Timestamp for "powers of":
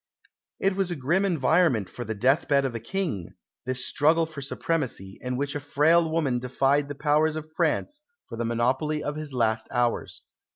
6.95-7.53